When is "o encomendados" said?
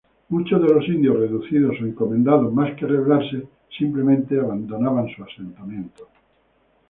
1.79-2.51